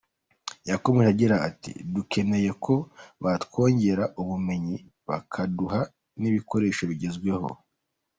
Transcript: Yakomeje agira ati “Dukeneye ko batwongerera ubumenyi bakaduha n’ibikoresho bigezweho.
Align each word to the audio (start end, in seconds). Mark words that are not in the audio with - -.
Yakomeje 0.69 1.07
agira 1.13 1.35
ati 1.49 1.71
“Dukeneye 1.93 2.51
ko 2.65 2.73
batwongerera 3.23 4.05
ubumenyi 4.21 4.77
bakaduha 5.07 5.79
n’ibikoresho 6.21 6.83
bigezweho. 6.91 7.49